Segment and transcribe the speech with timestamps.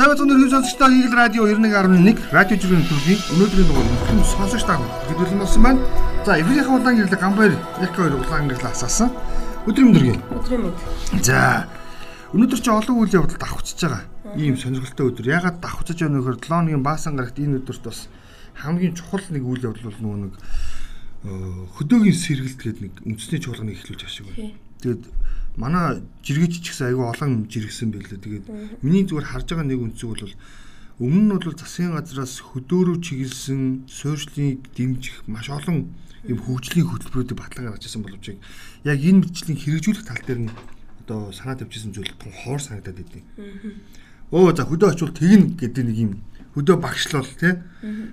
[0.00, 4.80] Сайн байна уу сонсогчдоо Игэл радио 91.1 радио жүргийн төргийн өнөөдрийн дугаар бүхэн сонсогч та
[4.80, 5.84] хэдүүлэн болсон байна.
[6.24, 7.52] За эврийнхээ улаан гэрлэг гамбайр
[7.84, 9.12] яг хоёр улаан гэрлэг асаасан.
[9.68, 10.20] Өдрийн өдргийн.
[10.32, 10.76] Өдрийн мэд.
[11.20, 11.68] За
[12.32, 14.04] өнөөдөр чи олон үйл явдал давхцаж байгаа.
[14.40, 15.26] Ийм сонирхолтой өдөр.
[15.36, 18.08] Ягаад давхцаж байна вэ гэхээр 7 өдрийн баасан гарагт энэ өдөрт бас
[18.56, 20.34] хамгийн чухал нэг үйл явдал бол нөгөө нэг
[21.76, 24.56] хөдөөгийн сэргэлт гэдэг нэг үндэсний чуулганыг эхлүүлж авшиг байна.
[24.80, 25.04] Тэгээд
[25.56, 28.20] манай жиргэч ч гэсэн айгүй олон жиргсэн байлээ.
[28.20, 28.46] Тэгээд
[28.84, 30.34] миний зүгээр харж байгаа нэг үнцэг бол
[31.00, 35.90] өмнө нь бол засгийн газраас хөдөөрөө чиглэсэн суурьшлыг дэмжих маш олон
[36.28, 38.36] юм хөгжлийн хөтөлбөрүүдийг батлан гаргаж ирсэн боловч
[38.84, 40.52] яг энэ мэтчлийн хэрэгжүүлэх тал дээр нь
[41.08, 43.24] одоо санаа тавьчихсан зүйл тун хоор санагдаад идэв.
[44.28, 46.12] Өө за хөдөө очивол тэгнэ гэдэг нэг юм
[46.54, 47.56] хөдөө багшлал тий.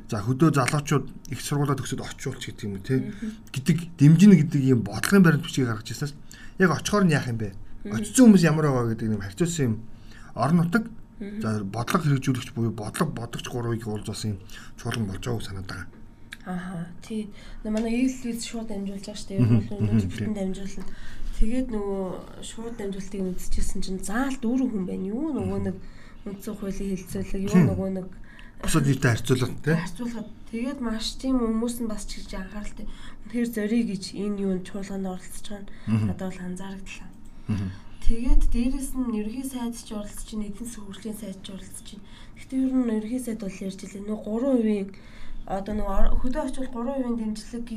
[0.07, 2.99] За хөдөө залуучууд их сургуулаа төгсөд очиулч гэдэг юм тий.
[3.51, 6.15] гэдэг дэмжинэ гэдэг юм бодлогын баримт бичгийг гаргаж ирсэнээс
[6.59, 7.53] яг очихоор нь яах юм бэ?
[7.87, 9.75] Очсон хүмүүс ямар байгаа гэдэг нэг харьцуулсан юм
[10.35, 10.83] орон нутаг
[11.17, 14.39] за бодлого хэрэгжүүлэгч буюу бодлого бодогч гурвыг уулзсан юм
[14.77, 15.87] чуулган болж байгааг санаад байгаа.
[16.47, 17.29] Ааха тий.
[17.63, 19.39] Манай ээлжлээс шууд дамжуулж байгаа шүү дээ.
[19.67, 20.85] Бол өнөөдөр бүтэн дамжуулна.
[21.37, 22.05] Тэгээд нөгөө
[22.41, 25.11] шууд дамжуултыг үзчихсэн чинь заалт өөрөө хүн байна.
[25.11, 25.75] Юу нөгөө нэг
[26.23, 28.07] үндсэн хуулийн хэлцүүлэг, юу нөгөө нэг
[28.61, 29.75] бусад нийтэд харьцуулах тий.
[29.75, 32.87] Харьцуулахад тэгээд маш тийм хүмүүс нь бас чигж анхааралтай.
[33.27, 37.09] Тэгэхээр зориг гэж энэ юунд чуулганд оролцож байгаа нь надад бол анзаарагдлаа.
[38.07, 42.03] Тэгээд дээрэс нь ерхий сайд ч оролцож чинь, эдийн засгийн хөгжлийн сайд ч оролцож чинь.
[42.39, 44.07] Гэхдээ ер нь ерхий сайд бол ярьж илээ.
[44.07, 44.95] Нөгөө 3%
[45.47, 47.67] одоо нөгөө хөдөө очвол 3% дэмжлэг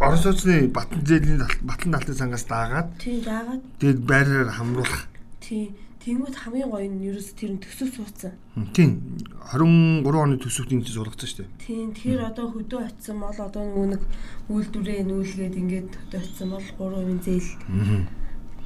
[0.00, 5.06] Орон сууцны батан зээлийн батлан талтын сангаас даагаад тий даагаад тэгээд байраар хамруулах.
[5.44, 5.70] Тий
[6.00, 8.32] Тэнгүүд хамгийн гоё нь ерөөс тэр нь төсөв суудсан.
[8.72, 9.20] Тийм.
[9.52, 11.50] 23 оны төсөвт энэ суулгацсан шүү дээ.
[11.60, 11.92] Тийм.
[11.92, 14.02] Тэгэхээр одоо хөдөө очисон бол одоо нөгөө нэг
[14.48, 16.64] үйлдвэрээ нүүлгээд ингээд хөдөө очисон бол
[17.04, 17.52] 3% зээл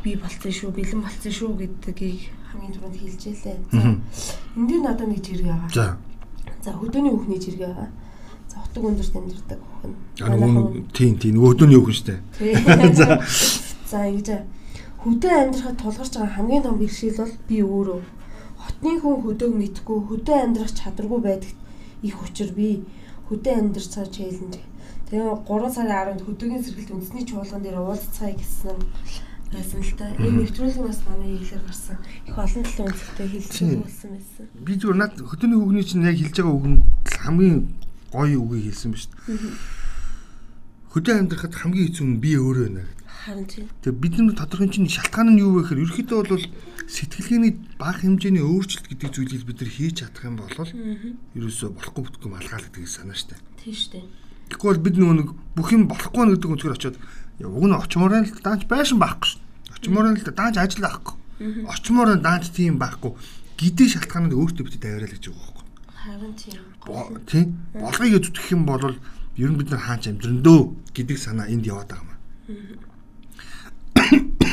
[0.07, 2.23] би болцсон шүү, бэлэн болцсон шүү гэдгийг
[2.55, 3.59] хамгийн түрүүнд хэлжээ лээ.
[3.75, 3.83] За.
[4.55, 5.71] Энд дээр надад нэг зэрэг байгаа.
[5.75, 5.87] За.
[6.63, 7.91] За хөдөөний үхний зэрэг.
[8.47, 10.87] За хотог өндөрт амьдардаг бүхэн.
[10.95, 11.35] Тийм, тийм.
[11.35, 12.21] Нөгөө хөдөөний үхэн шүү дээ.
[13.01, 13.07] За.
[13.91, 14.29] За ингэж
[15.05, 18.01] хөдөө амьдрахад тулгарч байгаа хамгийн том бэрхшээл бол би өөрөө.
[18.57, 21.59] Хотны хүн хөдөөг мэдхгүй хөдөө амьдрах чадваргүй байдагт
[22.01, 22.89] их учир би
[23.29, 24.65] хөдөө амьдрах цаа челленж.
[25.13, 28.81] Тэгээ 3 сарын 10-нд хөдөөгийн сэргэлт үндэсний чуулган дээр уулзцаая гэсэн
[29.53, 30.09] байсан л та.
[30.17, 32.01] Энэ нэвтрүүлэг бас манай ихээр гарсан.
[32.25, 34.45] Их олон талын үндэстэй хэлсэн болсон байсан.
[34.57, 37.57] Би зүгээр над хөдөөний үгний чинь яг хэлж байгаа үг нь хамгийн
[38.09, 39.53] гоё үгийг хэлсэн ба шүү дээ.
[40.97, 42.85] Хөдөө амьдрахад хамгийн хэцүү нь би өөрөө байна
[43.25, 43.69] Харин тийм.
[43.81, 46.45] Тэгээ бид нар тодорхой чинь шалтгаан нь юу вэ гэхээр ерөөхдөө бол
[46.85, 52.29] сэтгэлгээний бага хэмжээний өөрчлөлт гэдэг зүйлийг бид нар хийж чадах юм бол ерөөсөө болохгүй бүтггүй
[52.29, 53.41] малгаал гэдэг санаа штэ.
[53.65, 54.05] Тийм штэ.
[54.53, 56.97] Тэгэхгүй бол бид нөгөө нэг бүх юм болохгүй нэ гэдэг үнээр очиод
[57.41, 59.41] уг нь очмоор нь л даанч байшин байхгүй штэ.
[59.73, 61.17] Очмоор нь л даанч ажил байхгүй.
[61.65, 63.17] Очмоор нь даанч тийм байхгүй
[63.57, 65.65] гэдэг шалтгааныг өөртөө бид тавиараа л гэж байгаа байхгүй.
[65.97, 66.61] Харин тийм.
[67.25, 67.47] Тийм.
[67.73, 68.85] Болгоёо зүтгэх юм бол
[69.41, 72.13] ер нь бид нар хаач амьдрэн дөө гэдэг санаа энд яваад байгаа юм.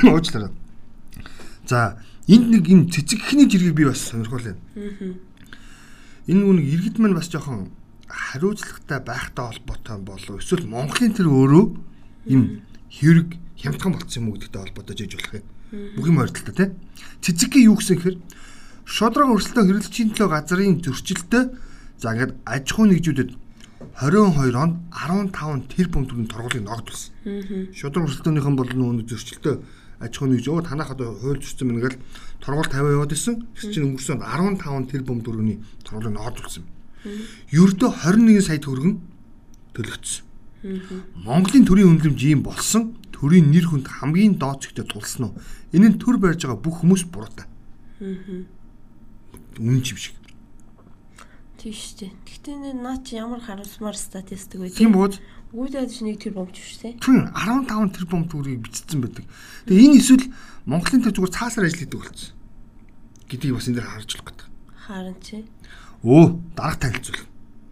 [0.09, 0.51] Уучлаарай.
[1.67, 4.61] За энд нэг юм цэцэг ихний жиргэг би бас сонирхол байна.
[6.27, 7.69] Энэ нүг иргэд маань бас жоохон
[8.07, 11.65] хариуцлагатай байхтай холбоотой болов эсвэл Монголын тэр өөрөө
[12.27, 15.45] юм хэрэг хямдхан болцсон юм уу гэдэгтэй холбоотой жиж болох юм.
[15.95, 16.69] Бүх юм ойртолтой тий.
[17.21, 18.19] Цэцэггийн юу гэсэн хэрэг
[18.85, 21.43] шодрог өрсөлдөө хэрэглэгчийн төлөө газрын зөрчилтэй
[22.01, 23.31] за ингээд аж ахуй нэгжүүдэд
[24.01, 27.11] 22 онд 15 тэрбум төгрөгийн торгуулийг ногдуулсан.
[27.73, 29.55] Шудраг өрсөлдөөнийхэн бол нөгөө зөрчилтэй
[30.01, 31.97] аж ахуйн нэгж өө танах одоо хууль зөрчсөн мэн гэл
[32.41, 33.45] торгуул 50 яваад исэн.
[33.53, 36.65] Тэр чинь өнгөрсөн 15 тэрбум төгрөгийн торгуулийг ногдуулсан.
[37.53, 38.97] Ердөө 21 сая төгрөг нь
[39.77, 40.25] төлөгдсөн.
[41.25, 42.97] Монголын төрийн үнэлэмж ийм болсон.
[43.09, 45.37] Төрийн нэр хүнд хамгийн доод зэгтээ тулсан уу?
[45.73, 47.45] Энэ нь төр барьж байгаа бүх хүмүүс буруутай.
[48.01, 50.17] Үнэн чим шиг.
[51.61, 52.11] Тийм шүү дээ.
[52.25, 54.73] Гэхдээ наа чи ямар харамсмаар статистик вэ?
[54.73, 55.17] Тийм үү?
[55.51, 56.93] Үүдээд чи нэг тэр бомч шүү дээ.
[57.03, 59.27] Тийм 15 тэр бом төгрөгийг бичсэн байдаг.
[59.67, 60.25] Тэгээ энэ эсвэл
[60.63, 62.31] Монголын төв зүгээр цаасаар ажил хийдэг болсон.
[63.31, 64.47] гэдгийг бас энэ дээр харж болох гэдэг.
[64.75, 65.37] Харин чи.
[66.03, 66.23] Өө
[66.55, 67.23] дарга танилцуул.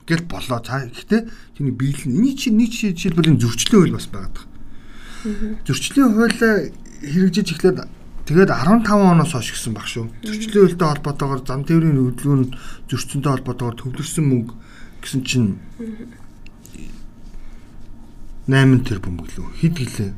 [0.07, 0.59] Гэл болоо.
[0.63, 1.21] Гэхдээ
[1.59, 5.59] тэний биелэн эний чи нэг жишээлбэл зөрчлийн хууль бас байгаад байна.
[5.67, 6.37] Зөрчлийн хууль
[7.03, 7.79] хэрэгжиж эхлээд
[8.29, 10.05] Тэгээд 15 оноос хойш гисэн баг шүү.
[10.21, 12.43] Зөрчлийн үйлдэл холбоотойгоор зам тээврийн хөдөлгөөн
[12.85, 14.53] зөрчсөнтэй холбоотойгоор төвлөрсөн мөнгө
[15.01, 15.57] гэсэн чинь
[18.49, 20.11] 8 тэрбум гэлөө хэд гэлээ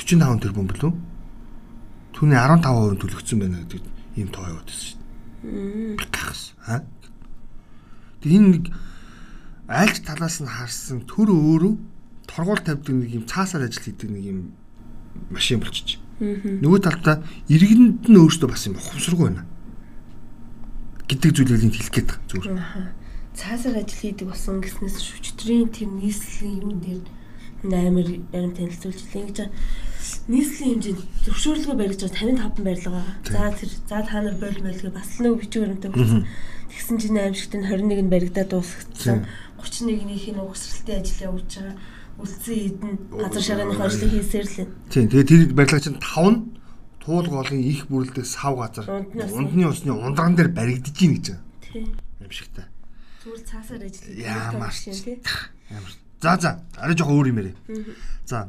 [0.00, 0.92] 45 тэрбум билүү
[2.16, 3.84] түүний 15% төлөгдсөн байна гэдэг
[4.16, 4.98] ийм тоо яваад байсан шүү
[5.44, 6.08] дээ.
[6.08, 6.82] Гахс аа.
[8.24, 8.64] Тэг энэ нэг
[9.68, 11.74] айлч талаас нь харсан төр өөрөө
[12.24, 14.40] торгуул тавьдаг нэг юм цаасаар ажил хийдэг нэг юм
[15.30, 16.00] машин болчих.
[16.18, 17.22] Нөгөө талдаа
[17.52, 19.44] иргэнд нь өөртөө бас юм ухамсаргүй байна.
[21.08, 22.97] гэдэг зүйлийг хэлэх гээд байгаа зүгээр.
[23.38, 27.02] Цаасаар ажил хийдэг болсон гэснээс шүчтрийн тэр нийслэлийн юм дээр
[27.62, 29.38] амар барим танилцуулж илээ гэж
[30.26, 33.14] нийслэлийн хэмжээнд зөвшөөрлөгөө барьж байгаа 55 барилга байгаа.
[33.30, 36.26] За тэр за та нар бойл байлгаа бас л нэг бичиг баримтаа хүрсэн.
[36.66, 39.26] Тэгсэн чинь аимшигт нь 21 нь баригдаад дуусгацсан.
[39.62, 41.76] 31-ийнх нь угсралтын ажил явуулж байгаа.
[42.18, 42.92] Үлдсэн эдэн
[43.22, 44.74] газар шарганы ажлыг хийсээр л байна.
[44.90, 45.06] Тийм.
[45.14, 46.38] Тэгээ тэр барилга чинь 5 нь
[47.02, 51.26] туулгоолын их бүрэлдэх сав газар ундны усны ундран дээр баригдаж ийн гэж.
[51.62, 51.94] Тийм.
[52.18, 52.66] Аимшигтай.
[53.24, 55.00] Зүгээр цаасаар ажиллаж Ямар шин ч.
[55.04, 55.16] тий.
[55.70, 55.92] Ямар.
[56.22, 56.50] За за.
[56.76, 57.52] Арай жоохон өөр юм ярэ.
[58.26, 58.48] За.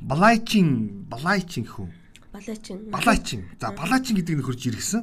[0.00, 1.88] Балайчин, балайчин хүү.
[2.32, 2.78] Балаачин.
[2.90, 3.40] Балайчин.
[3.60, 5.02] За, балайчин гэдэг нь хурж иргсэн.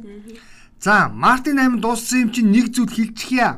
[0.79, 3.57] За, Мартин 8 дууссан юм чинь нэг зүйл хэлчихье.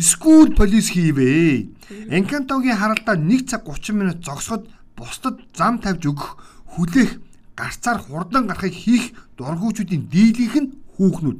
[0.00, 1.68] Скул полис хийвээ.
[2.08, 6.36] Энкантогийн харалдаа 1 цаг 30 минут зогсоход бусдад зам тавьж өгөх,
[6.76, 7.20] хүлээх,
[7.56, 11.38] гарцаар хурдан гарахыг хийх дургуучдын дийлийнх нь хүүхнүүд.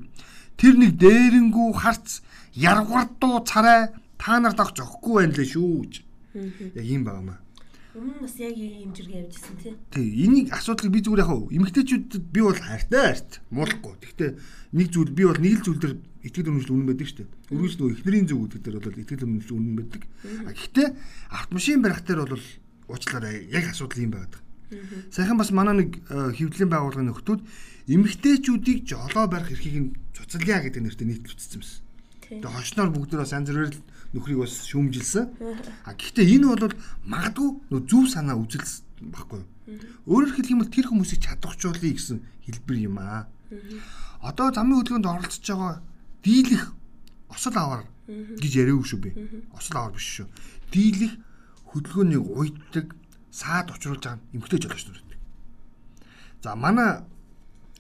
[0.57, 2.21] Тэр нэг дээрэнгүү харц
[2.55, 5.95] яргвардуу царай та нарт авах зөхгүй байна лээ шүү гэж.
[6.75, 7.41] Яг юм байгаа маа.
[7.91, 9.75] Өмнө нь бас яг ийм жиргээ явжсэн тий.
[9.91, 13.95] Тэг энийг асуудлыг би зүгээр яхав эмгтээчүүдэд би бол хайртай хайрт муулахгүй.
[13.99, 14.31] Гэхдээ
[14.79, 17.31] нэг зүйл би бол нэг л зүйл дээр итгэл үнэмшил үнэн байдаг шүү дээ.
[17.51, 20.03] Өргөж нөгөө эхнэрийн зөв гэдэг дээр бол итгэл үнэмшил үнэн байдаг.
[20.47, 20.89] А гэхдээ
[21.35, 22.47] автомашин барих дээр бол
[22.95, 24.41] уучлаарай яг асуудал юм байдаг.
[25.11, 27.41] Сайхан бас манай нэг э, хэвлэлийн байгууллагын нөхдүүд
[27.91, 31.90] эмгтээчүүдийг жолоо барих эрхийг нь цуцлаа гэдэг нэртэй нийтлүүлсэн юмсэн.
[32.31, 33.83] Тэгээ хошноор бүгд нөө янз бүрээр л
[34.15, 35.25] нөхрийг бас шүүмжилсэн.
[35.83, 36.71] А гэхдээ энэ бол
[37.03, 39.43] магадгүй нөө зөв санаа үзэлсэн баггүй.
[40.07, 43.27] Өөрөөр хэлэх юм бол тэр хүмүүсийг чадахжуулъя гэсэн хэлбэр юм аа.
[44.23, 45.83] Одоо замын хөдөлгөөнд оролцож байгаа
[46.23, 46.65] дийлэх
[47.35, 49.11] осол аваар гэж яриаг шүү би.
[49.51, 50.27] Осол аваар биш шүү.
[50.71, 51.15] Дийлэх
[51.71, 52.87] хөдөлгөөнийг уйддаг,
[53.31, 55.19] саад учруулж байгаа эмгтэй жолооч нар байдаг.
[56.43, 56.91] За манай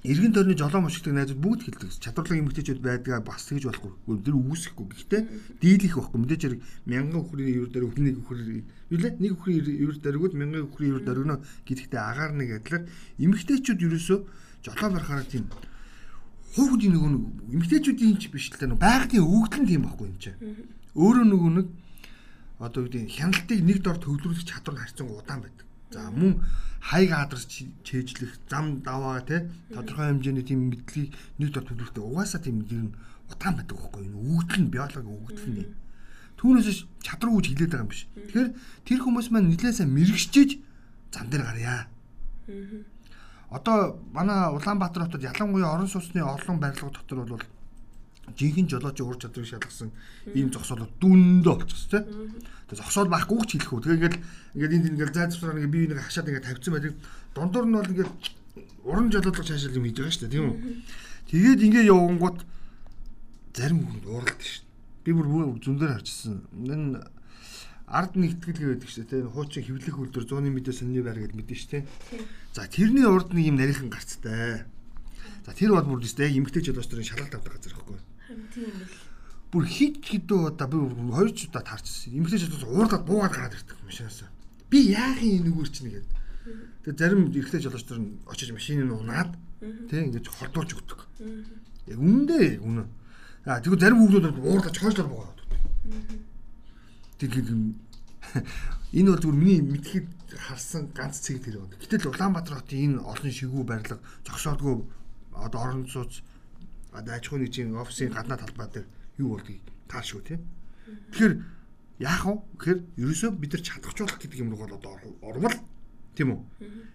[0.00, 1.92] Иргэн тойрны жолоо мушигдаг найзууд бүгд хэлдэг.
[2.00, 4.16] Чадварлаг эмэгтэйчүүд байдгаа бас тэгж болохгүй.
[4.24, 4.86] Тэр үүсэхгүй.
[4.96, 5.22] Гэхдээ
[5.60, 6.18] дийлэх байхгүй.
[6.24, 9.12] Мэдээж хэрэг мянган өхрийн ивэр дээр өхний өхрийн юу лээ?
[9.20, 11.36] Нэг өхрийн ивэр дэргүүд мянган өхрийн ивэр дэргөнө
[11.68, 12.88] гэдэгтээ агаар нэг адилаар
[13.20, 14.18] эмэгтэйчүүд ерөөсөө
[14.64, 15.44] жолоо барахаар тийм
[16.56, 17.24] хүүхдийн нөгөө нэг
[17.60, 20.40] эмэгтэйчүүдийн ч биш л та нөгөө байгалийн өвгдөл нь тийм байхгүй юм чинь.
[20.96, 21.66] Өөрөө нөгөө нэг
[22.58, 25.69] одоо нь хяналтыг нэг дор төвлөрүүлэх чадвар харьцан удаан байдаг.
[25.90, 26.42] За мөн
[26.80, 32.62] хайг хаадарч чэйжлэх зам даваа те тодорхой хэмжээний тийм мэдлийг нэг дор төвлөрөхтэй угаасаа тийм
[32.70, 32.94] юм
[33.26, 34.40] удаан байдаг байхгүй юу?
[34.40, 35.74] Өвгдөл нь биологи өвгдөл нь.
[36.38, 38.06] Түүнээс чадвар үүж хилээд байгаа юм биш.
[38.14, 38.48] Тэгэхээр
[38.86, 40.50] тэр хүмүүс маань нэлээсээ мэрэгчжиж
[41.12, 41.90] зам дээр гарья.
[43.50, 47.42] Одоо манай Улаанбаатар хотод ялангуяа орон сууцны олон барилга дотор бол
[48.36, 49.90] жинхэнэ жолооч ур чадрыг шалгасан
[50.34, 52.04] ийм зогсоолууд дүндээ болчихсон тийм.
[52.70, 53.82] Тэгээ зогсоол байхгүй ч хэлэх үү.
[53.82, 54.18] Тэгээ ингээл
[54.54, 56.94] ингээд энд ингээл зай цэцраар ингээд бие биенийг хашаад ингээд тавьсан байдаг.
[57.34, 58.12] Дундуур нь бол ингээд
[58.86, 60.58] уран жолоодлого шаашаал юм хийж байгаа шүү дээ тийм үү.
[61.30, 62.38] Тэгээд ингээд явгангууд
[63.54, 64.64] зарим хүмүүс ууралдаг шүү.
[65.04, 65.26] Би бүр
[65.58, 66.36] зүүн дээр харчихсан.
[66.54, 67.02] Энэ
[67.90, 69.30] ард нэгтгэлгээ байдаг шүү дээ.
[69.34, 71.84] Хуучин хөвлөх үйлдвэр 100-ны мэдээ сонины байр гэдээ мэдэн шүү дээ.
[72.54, 74.62] За тэрний урд нэг юм нарийнхан гарцтай.
[75.42, 77.74] За тэр бол бүр яг эмгтэй жолооч нарын шалгалт авдаг газар?
[77.74, 78.09] Харин
[78.54, 78.94] тийм л.
[79.50, 82.14] бүр хит хитүү удаа би бүр хоёр ч удаа таарчихсан.
[82.14, 84.30] Эмгтэй жолооч уурлаад буугаад гараад ирдэг машинаас.
[84.70, 86.18] Би яахын энэгээр чинь гэдэг.
[86.86, 88.00] Тэгээ зарим эрэгтэй жолооч нар
[88.30, 89.34] очиж машиныг нь унаад
[89.90, 91.00] тэг ингэж хордуулж өгдөг.
[91.90, 92.84] Яг үнэндээ үнэ.
[93.50, 95.40] Аа тэгвэл зарим хүүхдүүд уурлаж хойшлоор буугаад.
[97.18, 97.48] Тэгээд
[98.98, 100.06] энэ бол зүгээр миний мэдхэд
[100.38, 101.74] харсан ганц цэг тэр байна.
[101.82, 104.86] Гэтэл Улаанбаатар хотын энэ олон шигүү барилга зогсоодгүй
[105.34, 106.06] одоо орон одоо
[106.92, 108.86] аж ахуйн нэгжийн офисын гаднаа талбай дээр
[109.18, 110.40] юу болдгийг таашгүй тийм.
[111.12, 111.34] Тэгэхээр
[112.00, 112.34] яах вэ?
[112.58, 115.56] Тэгэхээр ерөөсөө бид нар чадахжуулах гэдэг юм руу бол одоо орвол
[116.16, 116.40] тийм үү?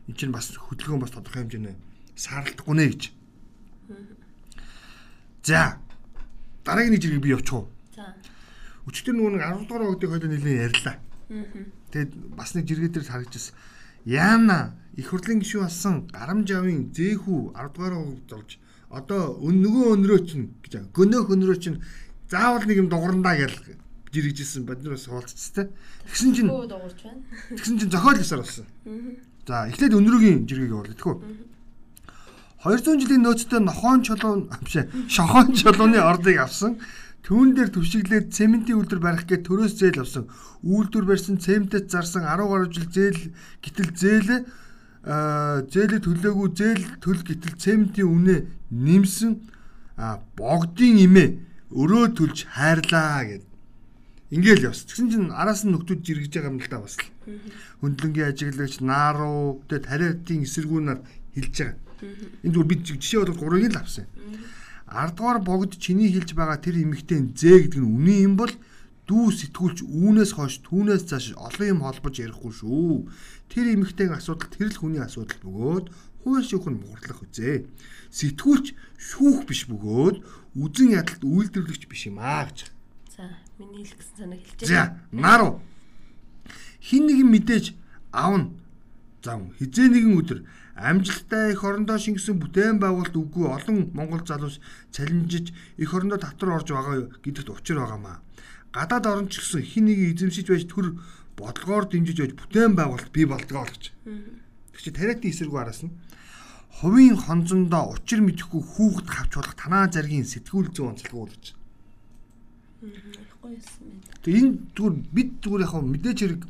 [0.10, 1.76] Энд чинь бас хөдөлгөөн бас тодорхой хэмжээний
[2.16, 3.04] саарлахгүй нэ гэж.
[5.46, 5.78] За
[6.66, 7.70] дараагийн нэг зэрэг би явчих.
[7.94, 8.16] За.
[8.90, 10.98] Өчигдөр нөгөө нэг 10 дугаар өгдөг хоёул нэлээд ярьлаа.
[11.94, 13.56] Тэгэд бас нэг жиргээ дээр харагдчихсан.
[14.06, 18.58] Яана их хурлын гишүүн болсон гарамж авын зээхүү 10 дугаар өгд орж
[18.90, 21.82] одоо нөгөө өнрөө чинь гэж гөнөөх өнрөө чинь
[22.30, 23.54] заавал нэг юм дугурандаа гэж
[24.16, 25.70] жиргэжсэн бид нар бас хуулцчихсан.
[26.08, 27.22] Тэгсэн чинь Хөө дуурч байна.
[27.58, 28.66] тэгсэн чинь зохиол ёсоор болсон.
[29.46, 31.16] За эхлээд өнрөөгийн жиргээг явуулъя тэхүү.
[32.66, 36.80] 200 жилийн нөөцтэй нохоон чулуун биш шохон чулууны ордыг авсан.
[37.26, 40.30] Түүн дээр түшиглээд цементийн үйлдвэр барих гэж төрөөс зээл авсан.
[40.66, 44.40] Үйлдвэр барьсан цементэд зарсан 10 гаруй жил зээл гítэл зээлээ
[45.06, 48.36] зээлээ төлөөгүй зээл төл гítэл цементийн үнэ
[48.74, 49.32] нэмсэн
[50.34, 51.30] богдын имээ
[51.70, 53.46] өрөө төлж хайрлаа гэд.
[54.34, 54.90] Ингээл явс.
[54.90, 57.06] Тэгсэн чинь араас нь нөхдүүд жиргэж байгаа юм л да бас л.
[57.86, 61.00] Хөндлөнгийн ажиглагч нааруу тэгээд тариатын эсэргүүнээр
[61.38, 61.78] хэлж байгаа.
[62.42, 64.10] Энд зүгээр бид жишээ бол гурыг л авсан.
[64.90, 68.54] ардугаар богд чиний хэлж байгаа тэр эмэгтэй зээ гэдэг нь үнэн юм бол
[69.06, 73.06] дүү сэтгүүлч үүнээс хойш түүнээс цааш олон юм холбож ярихгүй шүү.
[73.54, 75.86] Тэр эмэгтэйг асуудал тэр л хүний асуудал бөгөөд
[76.26, 77.70] хууль шүүх нь муурлах үзээ.
[78.10, 80.26] Сэтгүүлч шүүх биш бөгөөд
[80.58, 82.74] үзэн ядалт үйлдвэрлэгч биш юм аа гэж.
[83.14, 83.30] За,
[83.62, 85.62] миний хэлсэн санааг хэлж За, наруу.
[86.82, 87.78] Хин нэгэн мэдээж
[88.10, 88.50] аавна.
[89.22, 90.40] За, хизээ нэгэн өдөр
[90.76, 94.58] амжилттай эх орондоо шингэсэн бүтээн байгуулалт үгүй олон монгол залуус
[94.92, 98.25] цалинжиж эх орондоо татвар орж байгаа гэдэгт учир байгаамаа.
[98.76, 101.00] Гадаад орн ч гэсэн хин нэг эзэмшиж байж төр
[101.40, 103.96] бодлогоор дэмжиж байж бүтээн байгуулалт бий болдгоо л гэж.
[104.76, 105.96] Тэг чи тариатын эсэргүү араас нь
[106.84, 111.56] хувийн хонзондоо учир мэдэхгүй хүүхэд хавчуулах танаа заргийн сэтгүүл зүйн онцлог юм байна.
[114.20, 116.44] Тэг энэ зүгээр бид зүгээр яг мэдээж хэрэг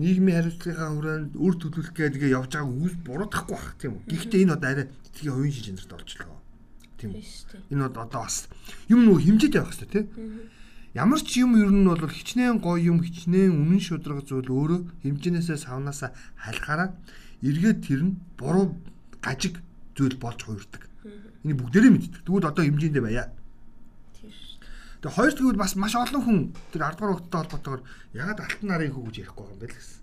[0.00, 4.08] нийгмийн хариуцлагынхаа хүрээнд үр төлөвлөх гэдгээ явж байгааг үс буруудахгүй бах тийм үү.
[4.08, 6.38] Гэхдээ энэ одоо арай тгийн хувийн шин чанарт орчлоо.
[6.96, 7.20] Тийм үү.
[7.20, 7.76] Үү.
[7.76, 8.48] Энэ одоо бас
[8.88, 10.08] юм нөгөө хэмжээд явах хэрэгтэй тийм.
[10.94, 15.58] Ямар ч юм ер нь бол хичнээн гоё юм хичнээн үнэн шудраг зүйл өөрөө хэмжээнээсээ
[15.62, 16.98] савнаасаа халахаараа
[17.46, 18.74] эргээд тэр нь буруу
[19.22, 19.62] гажиг
[19.94, 20.90] зүйл болж хуурдаг.
[21.46, 22.22] Энэ бүгдээрээ мэддэг.
[22.26, 23.30] Тэгвэл одоо хэмжээндээ байя.
[24.98, 26.38] Тэгээ хоёр тэгвэл бас маш олон хүн
[26.74, 27.82] тэр 10 дугаар хүүхдтэй холбоотойгоор
[28.12, 29.98] ягаад алтан нарын хүү гэж ярихгүй юм бэ л гэсэн.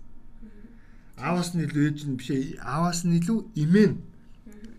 [1.20, 2.44] Ааваас нь илүү ээж нь биш ээ.
[2.64, 3.92] Ааваас нь илүү имэн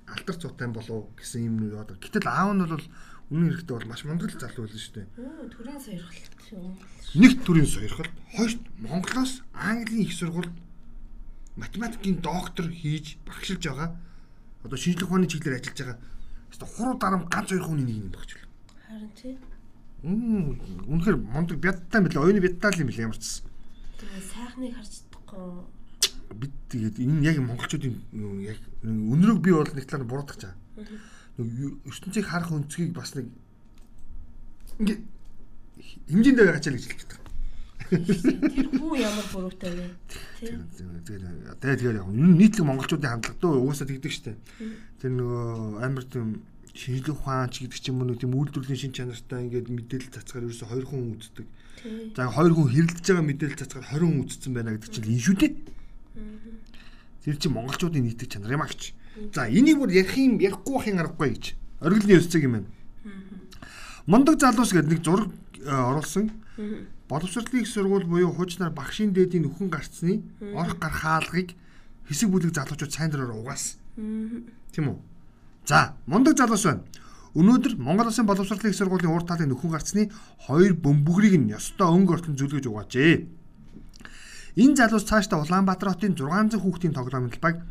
[0.09, 2.01] алтар цуутай болов гэсэн юм юу яадаг.
[2.01, 2.85] Гэтэл аав нь бол
[3.29, 5.07] үнэн хэрэгтээ бол маш мундаг залуу байлаа шүү дээ.
[5.53, 6.65] Төрийн сойрхолт шүү.
[7.21, 10.49] Нэг төрлийн сойрхол, хоёрт Монголоос Английн их сургууль
[11.55, 13.97] математикийн доктор хийж багшилж байгаа.
[14.63, 15.97] Одоо шинжлэх ухааны чиглэлээр ажиллаж байгаа.
[16.49, 18.45] Хэвээ хуруу дарам ганц хоёр хүний нэг юм багч л.
[18.89, 19.37] Харин тий.
[20.01, 22.23] Үнэхээр мундаг бядтай мэлээ.
[22.23, 23.45] Оюуны бядтай л юм лээ ямар ч.
[23.99, 25.69] Тэгээ сайхныг харж чадахгүй.
[26.29, 27.95] бид тэгээд энэ яг монголчуудын
[28.45, 30.53] яг өнрөг би бол нэг талаар буруудах чаа.
[30.77, 30.87] Нэг
[31.39, 33.27] ертөнцийг харах өнцгийг бас нэг
[34.79, 34.97] ингээ
[36.11, 37.27] хэмжээндээ байгаа л гэж хэлж байна.
[37.89, 39.87] Тэр хүү ямар буруутай вэ?
[40.37, 40.53] Тий.
[41.07, 44.35] Тэгээд тэгээд яг нийтлэг монголчуудын хандлага дөө угаасаа тэгдэг штэ.
[45.01, 46.43] Тэр нөгөө амар тийм
[46.75, 50.69] шинжлэх ухаан ч гэдэг ч юм уу тийм үйлдвэрлэлийн шин чанартай ингээд мэдээлэл цацгаар ерөөсө
[50.69, 51.47] 20 хүн үздэг.
[52.13, 55.37] За 20 хүн хэрэлдэж байгаа мэдээлэл цацгаар 20 хүн үзсэн байна гэдэг чинь энэ шүү
[55.39, 55.51] дээ.
[57.25, 58.93] Тэр чинь монголчуудын нийтэг чанар юм агч.
[59.33, 61.45] За энийг бүр ярих юм ярихгүй байхын аргагүй гэж.
[61.81, 62.69] Оргилны өсцөг юм байна.
[64.05, 65.29] Мондог залуус гэдэг нэг зураг
[65.61, 66.31] э, оруулсан.
[67.09, 70.21] Боловсролын их сургууль буюу хуучнаар багшийн дээдийн нөхөн гарцны
[70.53, 71.53] орох гар хаалгыг
[72.07, 73.77] хэсэг бүлэг залуучууд сайн дураар угаас.
[73.95, 74.97] Тийм үү?
[75.65, 76.83] За, мондог залуус байна.
[77.37, 80.09] Өнөөдөр Монгол Улсын боловсролын их сургуулийн урд талын нөхөн гарцны
[80.49, 83.29] хоёр бөмбөгрийг нь ёстой өнгө ортон зүлгэж угаажээ.
[84.57, 87.61] Энэ залуус цаашдаа Улаанбаатар хотын 600 хүүхдийн тоглоомын талбайг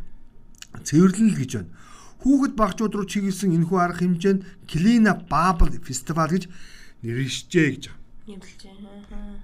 [0.85, 1.71] цэвэрлэн л гэж байна.
[2.19, 6.51] Хүүхэд багчууд руу чиглэсэн энэхүү арга хэмжээнд Клина Бабл фестивал гэж
[7.07, 8.03] нэршжээ гэж байна.
[8.27, 9.39] Нэмэлж байна.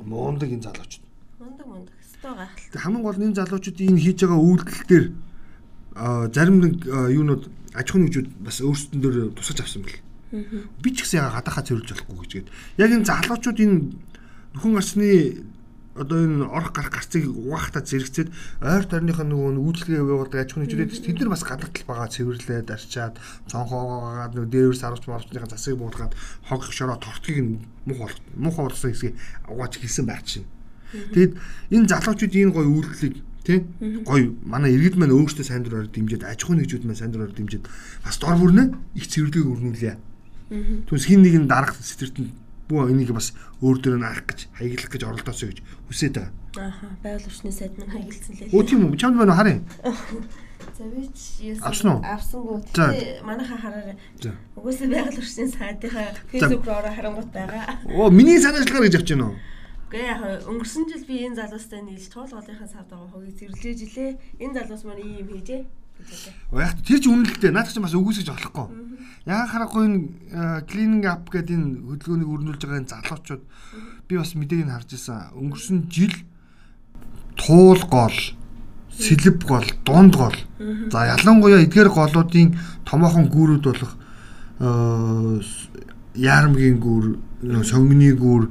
[0.00, 1.04] Мундаг энэ залуучууд.
[1.38, 1.94] Мундаг мундаг.
[2.00, 2.80] Өстой гайхалтай.
[2.80, 5.06] Хамгийн гол нь энэ залуучууд энэ хийж байгаа үйлдэл дээр
[6.32, 7.42] зарим нэг юунууд
[7.76, 10.00] аж ахуйн нэгжүүд бас өөрсдөн дээр тусгаж авсан бэл.
[10.80, 12.48] Би ч гэсэн яга гадаахаа цэвэрлж болохгүй гэж гээд.
[12.80, 13.76] Яг энэ залуучууд энэ
[14.56, 15.44] нөхөн гарсны
[16.00, 18.32] одоо энэ орох гарах гарцыг угаахтаа зэрэгцээд
[18.64, 23.14] ойр тойрныхаа нөгөө үйлчлэгээ явуулдаг аж ахуйн нэгжүүд тэд нар бас гадаад талбайгаа цэвэрлээд арчаад
[23.52, 26.16] цонхоогоод нөгөө дээрс харуулж марчныхаа засыг буулгаад
[26.48, 29.14] хог шороо тортгийг нь мух бол мух болсон хэсгийг
[29.44, 30.48] угааж хэлсэн байх чинь.
[31.12, 31.36] Тэгэд
[31.68, 33.14] энэ залуучууд энэ гоё үйлдэлийг
[33.44, 33.58] тий?
[34.08, 34.32] Гоё.
[34.40, 37.62] Манай иргэд маань өөрсдөө сайн дураар дэмжиж аж ахуйн нэгжүүд маань сайн дураар дэмжиж
[38.00, 39.96] бас дор бүрнэ их цэвэрлэгийг өрнүүлээ.
[40.88, 44.90] Түнс хин нэг нь дарах сэтэртэнд бүү энийг бас өөр дөр нь арах гэж хаяглах
[44.94, 45.58] гэж оролдоосоо гэж
[45.90, 46.32] хүсээд байгаа.
[46.70, 48.54] Ааха, байгаль орчны сайд маань хаягдсан лээ.
[48.54, 49.58] Өө тийм үү чамд байна харъя.
[50.78, 52.00] За би ч яасан- Авсан уу?
[52.04, 52.58] Авсангүй.
[52.72, 53.96] Тэгээ манайхаа хараарай.
[54.56, 57.64] Угсаа байгаль орчны сайдынхаа фэйсбүүк руу ороо харангуут байгаа.
[57.90, 59.36] Оо миний санаачлагаар гэж авч байна уу?
[59.90, 64.10] Гэ яг өнгөрсөн жил би энэ залуустай нийлж туулгын савд байгаа хогийг зэрлэж жилээ.
[64.38, 65.62] Энэ залуус маань ийм юм хийжээ.
[66.58, 67.50] Яг тэр чинь үнэлэлтэй.
[67.50, 68.66] Наадах чинь бас үгүйсгэж болохгүй.
[69.28, 73.42] Яг харахгүй энэ cleaning up гэдэг энэ хөдөлгөөнийг өрнүүлж байгаа энэ залуучууд
[74.08, 75.36] би бас мэдээг нь харж ирсэн.
[75.36, 76.14] Өнгөрсөн жил
[77.36, 78.18] туул гол,
[78.96, 80.36] сэлб гол, дунд гол.
[80.90, 83.92] За ялангуяа эдгээр голуудын томоохон гүүрүүд болох
[84.60, 85.40] э,
[86.16, 87.04] яармгийн гүүр,
[87.44, 88.50] нөө сонгоны гүүр,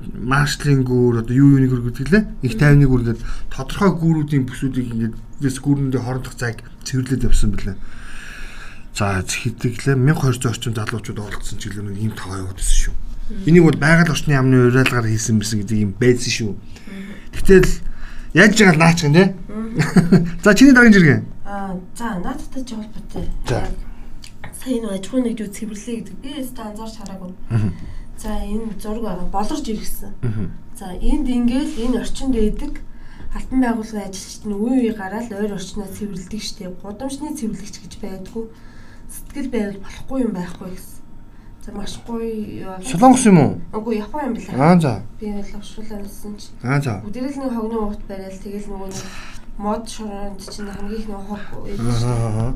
[0.00, 2.24] маршлын гүүр одоо юу юуны гүүр гэдэг лээ.
[2.46, 7.76] Их тайвны гүүр гэдэг тодорхой гүүрүүдийн бүсүүдийг ингээд дэс гүүрэндээ хоорондох зайг цэвэрлээд явсан билээ.
[8.94, 12.94] За хэдиглээ 1200 орчим залуучууд оролцсон чиглэл нь ийм тоо байсан шүү.
[13.46, 16.52] Энийг бол байгаль орчны яамны уриалгаар хийсэн мэсэн гэдэг юм байсан шүү.
[17.36, 17.70] Гэтэл
[18.34, 19.28] яаж байгаа л наач гэн тий.
[20.42, 21.22] За чиний дараагийн жиргэн.
[21.44, 23.26] Аа за наадтай ч холбоотой.
[23.46, 23.68] За.
[24.68, 26.16] энэ аж ахуйн нэгжүүд цэвэрлээ гэдэг.
[26.24, 27.32] Би өөртөө анзаарч хараагүй.
[28.18, 30.12] За энэ зураг байгаа болорж иргсэн.
[30.78, 32.82] За энд ингээл энэ орчинд байдаг
[33.34, 36.74] алтан байгууллагын ажилчид нь үе үе гараад ойр орчноо цэвэрлдэг штеп.
[36.82, 38.44] Гудамжны цэвэрлэгч гэж байдгүй.
[39.06, 40.98] Сэтгэл байвал болохгүй юм байхгүй гэсэн.
[41.62, 42.80] За маш гоё.
[42.82, 43.52] Солонгос юм уу?
[43.76, 44.56] Үгүй Япон юм билээ.
[44.56, 45.02] Аа за.
[45.20, 46.48] Би уушруулаад хэлсэн чи.
[46.64, 47.04] Аа за.
[47.04, 49.06] Өдөрөл нэг хогны уут барайл тэгэл нөгөө нэг
[49.60, 51.64] мод шоронд чинь хамгийн их нөгөө хог.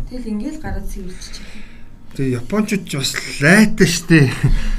[0.08, 1.46] Тэгэл ингээл гараад цэвэрлж чиг.
[2.12, 4.28] Тэгээ Япончууд бас лайтай штэ.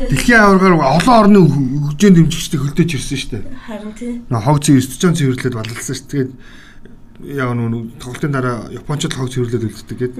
[0.06, 3.38] Дэлхийн аваргаар олон орны хөгжөөнд дэмжигчтэй хөлдөөж ирсэн штэ.
[3.66, 4.22] Харин тий.
[4.30, 6.30] Хог цэвэрч чон цэвэрлээд балалсан штэ.
[6.30, 6.32] Тэгээд
[7.34, 10.16] яг нөө тоглолтын дараа Япончууд хог цэвэрлээд үлддэг гээд.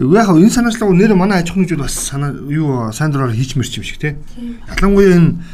[0.00, 3.76] Яг энэ санаачлага нэр манай аж ахуйн хүмүүс бас санаа юу сайн дураар хийж мэрч
[3.76, 4.16] юм шиг тий.
[4.64, 5.44] Ялангуяа энэ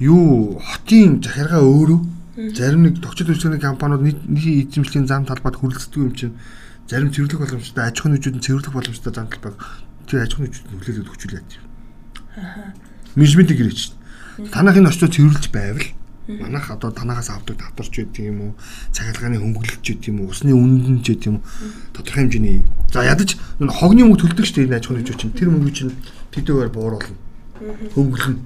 [0.00, 2.00] юу хотын захиргаа өөрөө
[2.56, 6.34] зарим нэг тогтчод үйлчлэгийн компаниуд нийтийн эзэмшлийн зам талбайд хүрэлцдэг юм чинь
[6.88, 9.60] зарим цэвэрлэх боломжтой аж ахуйн нь цэвэрлэх боломжтой зам талбайг
[10.06, 11.44] тэр аж ахуйн нэгжүүд нөлөөлөд яа.
[12.36, 12.72] Аа.
[13.14, 13.96] Менежментийг гэрэж чинь.
[14.50, 15.88] Танах энэ очтоо цэвэрлж байвал
[16.28, 18.52] манайх одоо танахаас авдаг татварч байт юм уу
[18.94, 21.44] цахилгааны хөнгөлөлч байт юм уу усны үнэн ч байт юм уу
[21.92, 22.62] тодорхой хэмжээний.
[22.94, 25.34] За ядаж хогны мөнгө төлдөг шүү дээ энэ аж ахуйн нэгж чинь.
[25.34, 25.92] Тэр мөнгө чинь
[26.30, 27.18] тэдгээр бууруулна
[27.94, 28.40] хөнгөлнө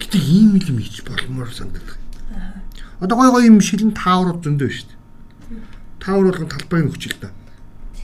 [0.00, 1.96] гэтээ ийм юм хийж болмоор санагдав
[3.00, 4.98] одоо гой гой юм шилэн таавар зөндөө шүү дээ
[6.02, 7.28] таавар болгон талбайг өгч л та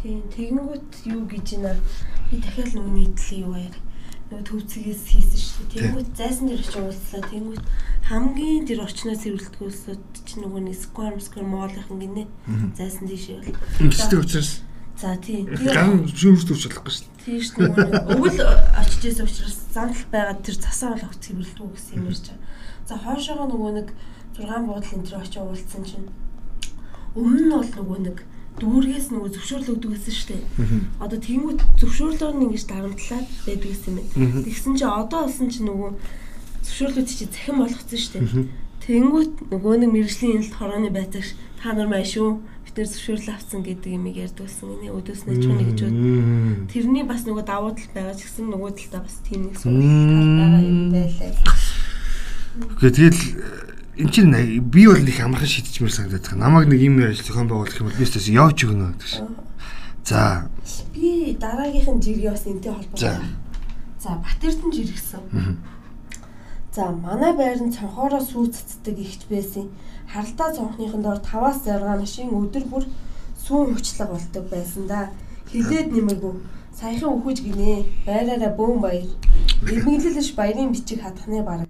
[0.06, 1.74] тийм тэгэнгүүт юу гэж нэ
[2.30, 3.74] би дахиад нөгөө нийтлээ юу яа?
[4.30, 5.82] Нөгөө төвцгээс хийсэн шүү дээ.
[5.82, 7.22] Тэгэнгүүт зайсан дээр очиж уулзлаа.
[7.26, 7.64] Тэгэнгүүт
[8.06, 12.30] хамгийн тэр орчноо цэвэрлдгүүлсүүд чинь нөгөө нэг square square моолынхан гинэ.
[12.78, 13.50] Зайсан тийш бол
[13.82, 14.62] ингэдэг учраас?
[14.94, 15.50] За тийм.
[15.50, 18.38] Ган шүүрс төвч болохгүй шүү дээ тийм шүү дээ өвөл
[18.78, 22.46] очиж исэн учраас замтал байгаа тэр засаа болох цэвэрлдгүү гэсэн юм ярьж байгаа.
[22.86, 23.88] За хоошоогоо нөгөө нэг
[24.38, 26.06] 6 буудлын тэр очиж уулзсан чинь
[27.18, 28.18] өмнө нь бол нөгөө нэг
[28.60, 30.44] дүүргээс нөгөө зөвшөөрлөгдөг гэсэн шүү дээ.
[31.02, 34.44] Одоо тэнгуут зөвшөөрлөөр нь ингэж дарамтлаад байдаг гэсэн юм байна.
[34.46, 35.90] Тэгсэн чинь одоо олсон чинь нөгөө
[36.64, 38.48] зөвшөөрлүүд чи захин болгоцсон шүү дээ.
[38.86, 43.60] Тэнгүүт нөгөө нэг мэрэгжлийн энэлт хорооны байцаагч та нар маш шүү бид нэр зөвшөөрөл авсан
[43.66, 44.68] гэдэг юм ярьдгуулсан.
[44.78, 46.70] Энэ өдөөс нь ч нэг гэж бод.
[46.70, 50.62] Тэрний бас нөгөө давуу тал байгаа ч гэсэн нөгөө талдаа бас тийм нэг тал байгаа
[50.62, 51.32] юм байлаа.
[52.56, 53.20] Гэхдээ тэгэл
[53.96, 56.40] эн чинь би бол нэг амархан шийдчихмээр санагдаад байгаа.
[56.44, 59.24] Намайг нэг юм ажил зохион байгуулах юм бол би тест явж өгнө гэдэг шиг.
[60.04, 60.46] За.
[60.92, 63.24] Би дараагийнх нь жиргээ бас энтэй холбоотой.
[63.96, 65.22] За, Батэрдэн жиргсэн.
[66.76, 69.72] За манай байр нь цонхоороо сүү цэцдэг ихч байсан.
[70.12, 72.84] Харалтаа цонхныхын доор 5-аас 6 нашийн өдөр бүр
[73.48, 75.10] сүүн хүчлэг болдог байсан да.
[75.48, 76.34] Хилээд нэмээгүй.
[76.76, 77.88] Саяхан өхөж гинэ.
[78.04, 79.08] Байраараа бөөн баяр.
[79.64, 81.66] Ирмэглэлш баярын бичиг хатхны бараг.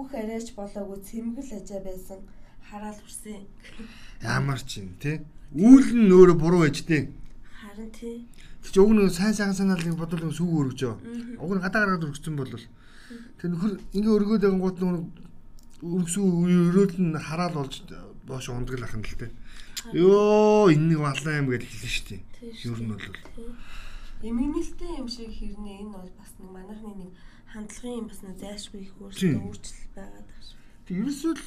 [0.00, 2.20] Өөхөх арайч болоогүй цэмгэл ажаа байсан.
[2.64, 3.44] Хараал хүрсэн.
[4.24, 5.20] Ямар ч юм те.
[5.52, 7.12] Үүл нь өөрөө буруу байж тээ.
[7.60, 8.24] Харин тий.
[8.64, 10.80] Тэг чи уг нэг сайн сайхан санаалыг бодвол сүүг өргөж.
[11.36, 15.04] Уг нь гадаа гараад өргөцсөн бол Тэр нөхөр ингээ өргөөд байгаа гут нэг
[15.84, 17.84] өргөсөн өрөөл нь хараал болж
[18.24, 19.30] боош ундаг л ахын л тээ.
[20.00, 22.20] Йоо энэ нэг балан юм гэж хэлсэн шүү дээ.
[22.64, 23.04] Ер нь бол
[24.20, 27.10] эмгэнэлтэй юм шиг хэрнээ энэ бол бас нэг манайхны нэг
[27.50, 30.58] хандлагын бас нэг зайлшгүй их өөрчлөлт байгаад байна шүү.
[30.86, 31.44] Тэг ерөөсөө л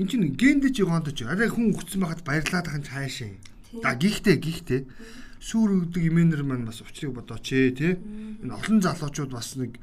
[0.00, 3.32] эн чинь гендэж гондож арай хүн өгцөн байхад баярлаад ахын цаашаа.
[3.84, 4.80] Да гихтээ гихтээ.
[5.44, 7.92] Сүүр өгдөг имэнер маань бас учрыг бодооч ээ тий.
[8.40, 9.76] Энэ олон залуучууд бас нэг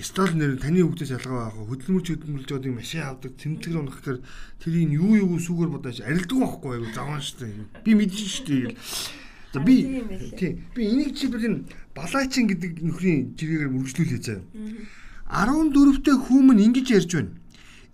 [0.00, 4.18] стол нэр таны хөвгдөөс ялгаа байх хөдөлмөрч хөдөлмөрлж байгаа машин авдаг тэмтгэр унах гэхээр
[4.62, 7.50] тэрийг юу юу сүгээр бодож арилдаг байхгүй айгу заван штэ.
[7.82, 8.72] Би мэдэн штэ
[9.52, 9.76] за би
[10.38, 14.42] тий би энийг жишээлбэл энэ балаачин гэдэг нөхрийн жиргээр мөргжлүүлээ заяа
[15.28, 17.36] 14-тэй хүүмэн ингэж ярьж байна.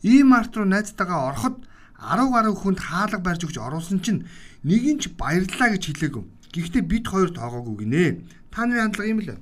[0.07, 1.67] Ийм арт руу найзтайгаа ороход
[1.99, 4.23] 10 гаруй хүнд хаалга барьж өгч оруулсан чинь
[4.63, 6.25] нэг нь ч баярлаа гэж хэлээгүй.
[6.55, 8.23] Гэхдээ бид хоёр тоогоогүй гинэ.
[8.55, 9.41] Та нарын хандлага юм л аа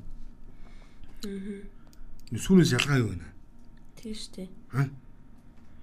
[2.33, 3.29] Сүүнээс ялгаа юу вэ?
[4.03, 4.49] Шүү дээ.
[4.73, 4.89] Аа.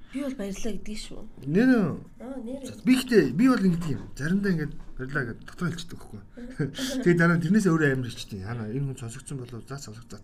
[0.09, 1.21] Би бол баярлаа гэдгийг шүү.
[1.45, 2.65] Нэр Аа нэр.
[2.81, 4.09] Би ихтэй би бол ингэдэг юм.
[4.17, 6.21] Заримдаа ингэж баярлаа гэж дотор хэлчихдэг байхгүй.
[7.05, 8.41] Тэгээд дараа нь тэрнээс өөрөө амар хэлчихдэг.
[8.41, 10.21] Яна энэ хүн сонсогдсон болов заа сонсох заа.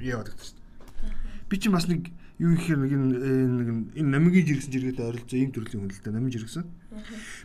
[0.00, 0.60] Яагаад гэдэг чинь.
[1.46, 2.08] Би чинь бас нэг
[2.40, 3.68] юу ихээр нэг нэг
[4.00, 6.64] энэ намгийн жиргсэн жиргээтэй оролцоо ийм төрлийн хүн л да намгийн жиргсэн.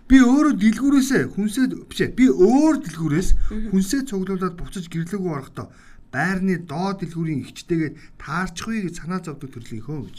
[0.08, 3.30] Би өөрөө дэлгүүрээсээ хүнсээ бишээ би өөр дэлгүүрээс
[3.72, 5.68] хүнсээ цуглуулад буцаж гэрлээгүү орохдоо
[6.12, 10.18] байрны доод дэлгүүрийн ихчтэйгээ таарчихвээ гэж санаа зовдөг төрлийг хөө гэж.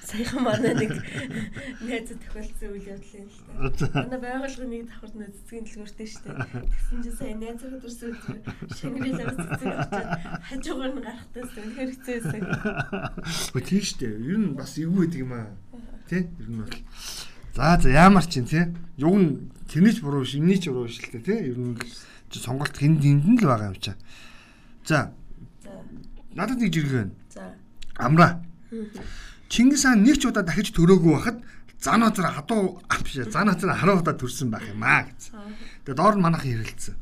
[0.00, 0.90] Саяхан манай нэг
[1.84, 3.86] найз тохиолдсон үйл явдал юм л та.
[3.94, 6.66] Манай байгууллагын нэг давхар нэг цэцгийн дэлгүүртэй шүү дээ.
[6.66, 8.12] Тэгсэн чинь сая найз өдөрсөн
[8.80, 10.08] шингэрэл авсан цэцэг очоод
[10.50, 12.42] хажуугаар нь гарахтаас үнэхээр хэцүү байсан.
[13.54, 14.14] Өө тийм шүү дээ.
[14.24, 15.46] Ер нь бас эвгүй байдаг юм аа.
[16.08, 16.26] Тэ?
[16.26, 16.74] Ер нь бол.
[17.54, 18.64] За за ямар ч юм тий.
[18.98, 19.30] Юг нь
[19.68, 21.38] тэрний ч буруу биш, энэний ч буруу биш л тий.
[21.54, 21.76] Ер нь
[22.32, 23.94] сонголт хэн дэнд нь л байгаа юм чаа.
[24.88, 25.12] За.
[26.34, 27.14] Надад нэг жиргэн байна.
[27.30, 27.54] За.
[28.00, 28.40] Амра.
[29.50, 31.38] Чингис хаан нэг ч удаа дахиж төрөөгүй байхад
[31.80, 35.34] зан азар хадуу биш зан азар 10 удаа төрсэн байх юм аа гэсэн.
[35.84, 36.94] Тэгээд доор нь манайхан хэрэлдсэн.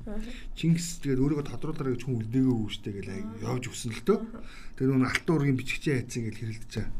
[0.55, 3.11] Чингис тэгээд өөрийгөө тодруулаарай гэж хүн үлдээгөө үүштэй гэл
[3.43, 4.19] явж өгсөн л дөө.
[4.79, 6.93] Тэгээд нүн алтан уургийн бичгчээ хайцсан гэл хэрэлдэж байгаа.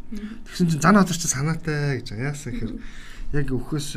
[0.51, 2.09] Тэгсэн чинь зан азар чи санаатай гэж.
[2.19, 2.75] Яасан гэхээр
[3.39, 3.89] яг өхөөс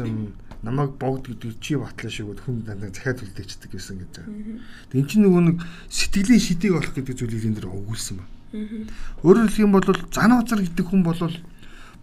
[0.62, 4.62] намайг богд гэдэг чи батлаа шиг хүн дандаа захиад үлдээчдэг гэсэн гэж байгаа.
[4.94, 5.58] Тэгээд эн чинь нөгөө нэг
[5.90, 8.26] сэтгэлийн шидийг олох гэдэг зүйлийг энэ дэр өгүүлсэн ба.
[8.52, 11.20] Өөрөөр хэлэх юм бол зан азар гэдэг хүн бол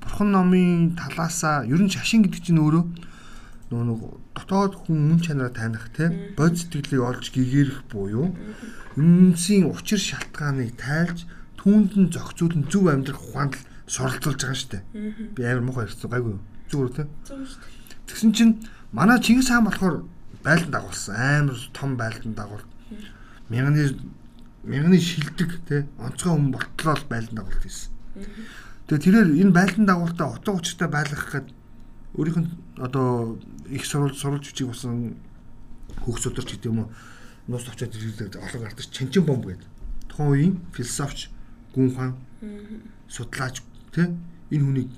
[0.01, 2.85] бурхан номын талаасаа ер нь шашин гэдэг чинь өөрөө
[3.69, 4.01] нөгөө нэг
[4.33, 8.33] дотоод хүн мөн чанараа таних те бод сэтгэлийг олж гэгэрэх буюу
[8.97, 11.29] юмсийн учир шалтгааныг тайлж
[11.61, 14.83] түүнд нь зохицуулан зөв амьдрах ухаанд л суралцуулж байгаа шүү дээ.
[15.37, 16.43] Би амар муухай ярьсан гайгүй юу?
[16.71, 17.05] Зүгээр те.
[18.09, 18.53] Тэгсэн чинь
[18.93, 20.05] манай Чингис хаан болохоор
[20.45, 21.15] байлдан дагуулсан.
[21.17, 22.65] Амар том байлдан дагуул.
[23.49, 23.97] Мянганы
[24.69, 27.91] мянганы шилдэг те онцгой хүн болтлоо байлдан дагуулт хийсэн.
[28.87, 31.49] Тэгээ тэрээр энэ байлдан дагуултаа утга учиртай байлгах гээд
[32.17, 35.17] өөрийнх нь одоо их сурвалж сурвалж бичиг болсон
[36.05, 36.89] хөгс өдөрч гэдэг юм уу
[37.49, 39.69] нус очоод ирээд олон гардаг Чанчин бомб гэдэг.
[40.09, 41.33] Тухайн үеийн философч,
[41.73, 42.13] гүн хаан,
[43.09, 44.09] судлаач тий
[44.53, 44.91] энэ хүнийг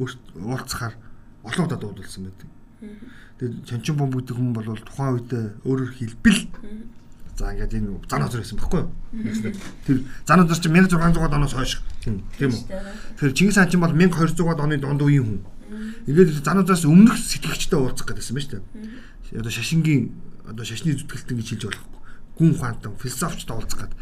[0.00, 0.96] уулзахаар
[1.44, 2.48] олон удаа дуудулсан байдаг.
[3.38, 5.32] Тэгээд Чанчин бомб гэдэг хүн бол тухайн үед
[5.64, 6.40] өөрөөр хэлбэл
[7.34, 8.90] За ингээд энэ зан азар байсан байхгүй юу?
[9.86, 12.62] Тэр зан азар чинь 1600 оноос хойш тийм үү?
[13.18, 15.40] Тэгэхээр Чингис хаан чинь бол 1200 оны донд үеийн хүн.
[16.06, 18.62] Ингээд зан азараас өмнөх сэтгэгчтэй уулзах гэдсэн байна шүү
[19.34, 19.42] дээ.
[19.42, 20.14] Одоо шашингийн
[20.46, 21.98] одоо шашны зүтгэлтэн гэж хэлж болохгүй.
[22.38, 23.98] Гүн ухаантан философчтой уулзах гэдэг.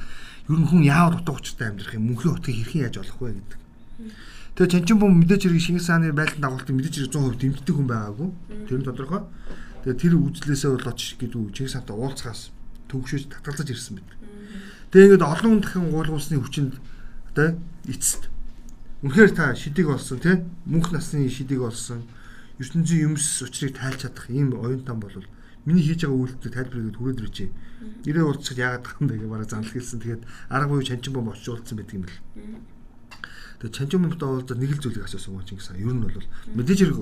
[0.52, 3.60] Ер нь хүн яавал утга учиртай амьдрах юм, мөнхийн утгыг хэрхэн яаж олох вэ гэдэг.
[4.60, 8.28] Тэгээ Чанчин бом мэдээж хэрэг Шингис хааны байлдан дагуултыг мэдээж хэрэг 100% дэмждэг хүн байгаагүй.
[8.68, 9.22] Тэр нь тодорхой.
[9.88, 12.52] Тэгээ тэр үзлээсээ бол очиж гэдэг Чингис хаантай уулзахаас
[12.92, 14.18] төгшөөж татгалзаж ирсэн байдаг.
[14.92, 16.76] Тэгээ ингээд олон дахин уулгуулсны хүчинд
[17.32, 17.56] одоо
[17.88, 18.28] эцэст.
[19.00, 20.36] Үнэхээр та шидэг болсон тий
[20.68, 22.04] мөнх насны шидэг болсон
[22.60, 25.16] ертөнцийн юмс учрыг тайлж чадах ийм оюутан бол
[25.64, 27.50] миний хийж байгаа үйлдэл тайлбарыг түрээд иржээ.
[28.04, 29.98] Нэрээ уулзахад яагаад тах юм бэ гэж бараг занал хэлсэн.
[30.04, 32.20] Тэгээд арга буюу чанчин бом очиулсан байдаг юм бэл.
[33.64, 35.80] Тэгээд чанчин бомтой уулзаад нэг л зүйлийг асуусан гоо Чингис хаан.
[35.80, 37.00] Ер нь бол мэдээж хэрэг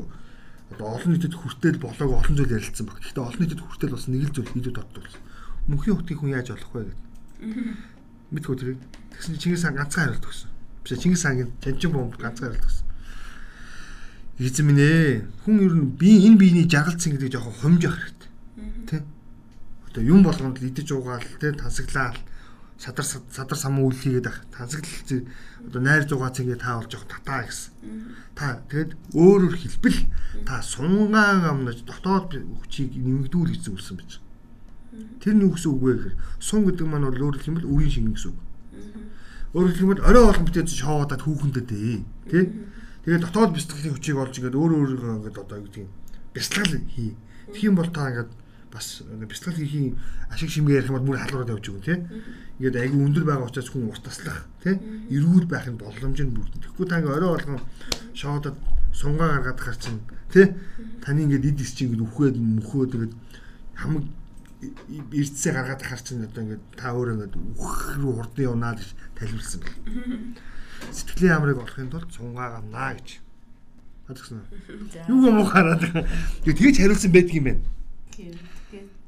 [0.78, 3.02] одоо олон нийтэд хүртэл болоог олон зүйл ярилцсан баг.
[3.02, 5.20] Гэхдээ олон нийтэд хүртэл бас нэг л зүйл хийдэг тодтолсон
[5.68, 6.98] мөнхийн утгыг хүн яаж олох вэ гэдэг.
[8.30, 8.80] Мэдгүй тэрийг.
[9.12, 10.50] Тэгсэн чинь Чингис хаан ганцхан хариулт өгсөн.
[10.84, 12.86] Биш Чингис хаангийн Чанчин бомб ганцхан хариулт өгсөн.
[14.40, 18.30] Эзэн минь ээ хүн ер нь би энэ биений жаргалцсан гэдэг жоохон хомж явах хэрэгтэй.
[18.88, 19.04] Тэ?
[19.92, 22.16] Одоо юм болгонд л идэж уугаал тэ тансаглаал
[22.80, 25.28] садар садар самуу үйл хийгээд ах тансаглал
[25.68, 27.72] одоо найр зугаац ингээ та болж явах татаа гэсэн.
[28.32, 30.00] Та тэгэд өөрөөр хэлбэл
[30.48, 34.24] та сунгаан амнаж дотоод хүчийг нэмэгдүүл гэсэн үгсэн байж.
[35.20, 38.14] Тэр нь юу гэсэн үг вэ гэхээр сун гэдэг маань бол өөрөөр хэлбэл үрийн шингэн
[38.16, 38.40] гэсэн үг.
[39.54, 41.98] Өөрөөр хэлбэл орой олон бүтээж шоодаад хүүхэндээ дээ.
[42.30, 42.40] Тэ?
[43.04, 45.90] Тэгээд дотоод бэлтгэлийн хүчийг олж ингээд өөр өөрийгөө ингээд одоо юу гэдэг юм
[46.36, 47.10] бэлтгэл хий.
[47.64, 48.30] Юм бол та ингээд
[48.70, 49.98] бас бэлтгэл хийхийн
[50.30, 51.98] ашиг шимгээ ярих юм бол мөр халуураад явж өгөн тий.
[52.62, 54.78] Ингээд айгүй өндөр байгаа учраас хүн урт таслах тий.
[55.10, 56.62] Эрүүл байх нь боломж нь бүрдэн.
[56.62, 57.60] Тэгэхгүй та ингээд орой болгон
[58.14, 58.56] шоодод
[58.94, 60.46] сунгаа гаргаад хар чинь тий.
[61.02, 63.12] Таны ингээд эд ис чинь ингээд үхээд мөхөө тэгээд
[63.74, 64.04] хамаг
[64.60, 69.60] эрдсээ гаргаад ахаар чинь одоо ингээд та өөрөө ингээд үх рүү хурдан явнаа гэж тайлбарлсан
[69.64, 69.76] бэл.
[70.92, 73.08] Сэтгэлийн амрыг олохын тулд цунгаа гамнаа гэж.
[74.06, 74.44] Хадагсан.
[75.08, 75.84] Юу юм хараад.
[76.44, 77.64] Тэгээд хариулсан байдаг юм байна.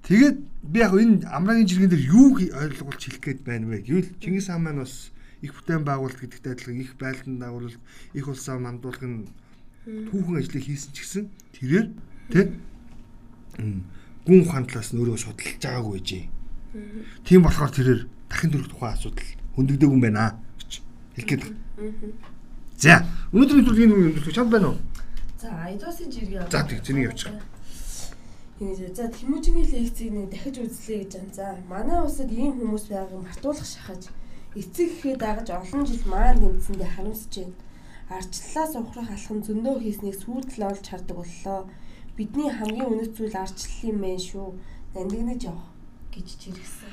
[0.02, 4.48] Тэгээд би яг энэ амрагийн жиргэн дээр юу ойлгуулж хэлэх гээд байна вэ гэвэл Чингис
[4.48, 5.12] хаан маань бас
[5.42, 7.78] их бүтээн байгуулалт гэдэгтэй адилхан их байлдан дагуулалт
[8.14, 9.26] их улсаа мандуулахын
[9.84, 11.86] түүхэн ажлыг хийсэн ч гэсэн тэрээр
[12.30, 12.50] тэ
[14.26, 16.24] гүн ухаантлаас нөрөө судалж байгаагүй жий.
[17.26, 20.72] Тийм болохоор тэрээр дахин дөрөх тухайн асуудал хөндөгдөг юм байна гэж
[21.16, 21.58] хэлгээд байна.
[22.78, 23.04] За,
[23.35, 24.78] өнөөдрийн төлөвийн юм чанд байна уу?
[25.42, 26.46] За, айдосын жиргээ.
[26.48, 27.35] За, тэг зэнийг явуучих.
[28.94, 31.35] За Тэмүүжигийн лекцийг нэг дахиж үзлээ гэж байна.
[31.35, 34.06] За, манай улсад ийм хүмүүс байгааг мартуулах шахаж
[34.54, 37.58] эцэг гэхэд дагаж олон жил маань нэмсэндээ харамсаж байна.
[38.12, 41.61] Арчлалаас ухрах алхам зөндөө хийснийг сүйтэл олж хардаг боллоо
[42.16, 44.46] бидний хамгийн үнэт зүйл арчлал юм байна шүү.
[44.94, 45.68] Нандинаж явах
[46.12, 46.92] гэж чиргсэн.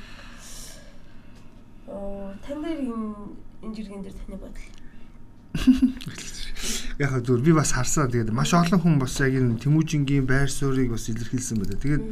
[1.87, 3.15] Оо, тань дээр энэ
[3.63, 4.67] энэ жиргэн дээр таны бодол.
[6.99, 10.91] Яг зөв би бас харсаа тэгээд маш олон хүн бас яг энэ Тэмүүжингийн байр суурийг
[10.91, 11.79] бас илэрхийлсэн байна.
[11.79, 12.03] Тэгээд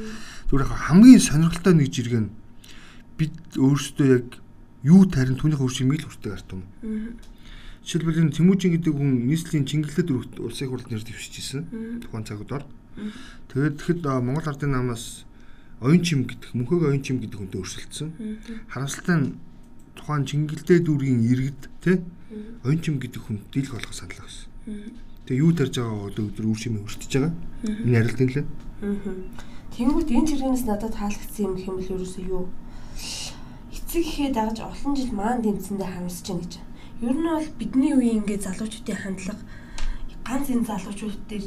[0.48, 2.28] зүгээр яг хамгийн сонирхолтой нэг жиргэн
[3.20, 4.28] бид өөрсдөө яг
[4.84, 6.64] юу тарин түүнийх өөр шимийг л хүртэг арт юм.
[7.84, 11.62] Жишээлбэл энэ Тэмүүжин гэдэг хүн нийслэлийн Чингэлэд улсын хурлд нэр дэвшиж ирсэн.
[12.04, 12.64] Тухайн цаг үеэр.
[13.48, 15.26] Тэгээд тэгэхэд Монгол Ардын намаас
[15.82, 18.10] оюун чим гэдэг мөнхөг оюун чим гэдэг хүнтэй өрсөлдсөн.
[18.74, 19.28] Харамсалтай нь
[19.94, 22.02] тухайн Чингэлдээ дүүргийн иргэд тий
[22.66, 24.50] оюун чим гэдэг хүн дийлх болох санал өгсөн.
[25.30, 27.34] Тэгээ юу тарж байгаа одоо өдөр үр шимээ өртөж байгаа.
[27.86, 28.46] Энэ арилтан лээ.
[29.78, 32.46] Тэнгүүт энэ чиргэнээс надад таалагдсан юм хэм бэл ерөөсөө юу?
[33.70, 36.54] Эцэг ихээ дагаж олон жил маан дэмцэндээ хамсаж байна гэж.
[37.06, 39.44] Ер нь бол бидний үеийн ингээ залуучуудын хандлага
[40.28, 41.46] ганц энэ залуучууд дээр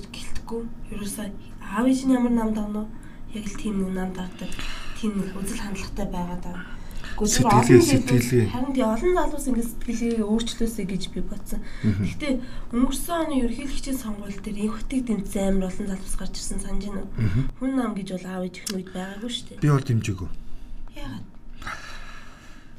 [0.51, 0.63] гэлтэхгүй.
[0.91, 1.27] Ерөөсөө
[1.63, 2.87] аав ээж нь ямар нам дагнаа
[3.35, 4.51] яг л тийм нэг нам дагдаг.
[4.99, 6.67] Тийм нэг үзэл хандлагатай байгаад байгаа.
[7.21, 8.49] Сэтгэлээ сэтгэлээ.
[8.49, 11.61] Харин тий олон залуус ингэ сэтгэлээ өөрчлөөсэй гэж би бодсон.
[11.85, 12.33] Гэхдээ
[12.73, 17.13] өнгөрсөн оны ерөнхийлөгчийн сонгуул дээр инхтиг дэмцсэн амар олон залуус гарч ирсэн санаж байна уу?
[17.61, 19.61] Хүн нам гэж бол аав ээж ихнүүд байгаагүй шүү дээ.
[19.61, 20.29] Би бол дэмжээгүй.
[20.97, 21.27] Яагаад?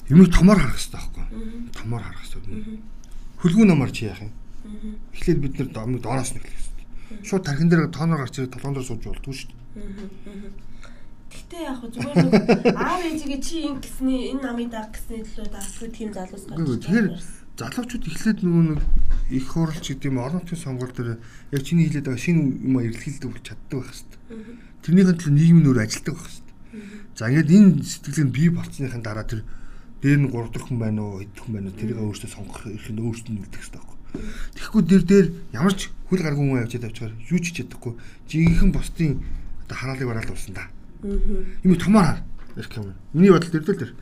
[0.10, 1.70] Юмыг томоор харах хэрэгтэй байхгүй юу?
[1.78, 2.82] Томоор харах хэрэгтэй.
[3.46, 4.34] Хөлгүү намар чи яах юм?
[5.14, 6.71] Эхлээд бид домыг доороос нь эхлэх.
[7.24, 10.72] Шууд тархин дээр тооноор гарч ирээд толгоон дээр сууж болдгоо шүү дээ.
[11.32, 15.90] Гэтэ яг зүгээр нэг аав ээжигээ чи ин гэсний энэ намыг даах гэсний төлөө даахгүй
[15.92, 16.60] тийм залуус гарч.
[16.84, 17.08] Тэгэхээр
[17.56, 18.82] залуучууд эхлээд нөгөө нэг
[19.32, 21.24] их хурлч гэдэг юм орон нутгийн сонгуул дээр
[21.56, 24.60] яг чиний хэлээд байгаа шинэ юм эргэлхийлдэг бол чаддаг байх хэвээр.
[24.84, 26.50] Тэрнийхэн төлөө нийгэм нөр ажилтдаг байх хэвээр.
[27.16, 29.48] За ингээд энэ сэтгэлийг бий болцсныхын дараа тэр
[30.02, 32.88] дээр нь 3 дахь хүн байна уу, хэд хүн байна уу тэрийг өөртөө сонгох эрх
[32.90, 34.00] нь өөртөө үлдэх хэрэгтэй байхгүй.
[34.56, 37.96] Тэгэхгүй дээр дээр ямар ч хөл гаргүй хүн авчиад авчихаар юу ч хийж чадахгүй.
[38.28, 39.24] Жинхэнэ бусдын
[39.66, 40.66] одоо хараалыг бараал дуусна да.
[41.64, 42.20] Юм томоор хар.
[42.56, 42.94] Ирэх юм.
[43.14, 43.94] Миний бодол дээр дээр.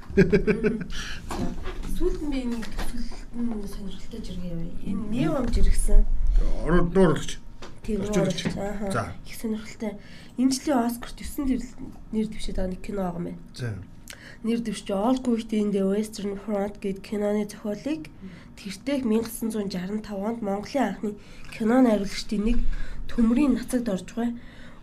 [1.94, 4.74] Сүүлд би нэг төсөлтөн сонирхолтой жиргээ яваа.
[4.90, 6.02] Энэ неом жиргсэн.
[6.66, 7.38] Ороод дуурлаж.
[7.86, 8.42] Тийм дуурлаж.
[8.90, 9.14] За.
[9.28, 10.02] Их сонирхолтой.
[10.38, 11.62] Энэ жилийн Оскарт 9
[12.10, 13.42] нэр дэвшээд байгаа нэг кино байгаа юм байна.
[13.54, 13.76] За.
[14.42, 18.10] Нэр дэвшиж All Good in the Western Front гэдэг киноны зохиолыг
[18.60, 21.12] тэртех 1965 онд Монголын анхны
[21.56, 22.58] кино найруулагчдын нэг
[23.08, 24.36] төмрийн нацагд орж байгаа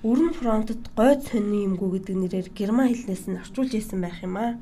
[0.07, 4.61] Өрн фронтод гойд сонин юмгүй гэдэг нэрээр герман хэлнээс нь орчуулж ирсэн байх юм аа.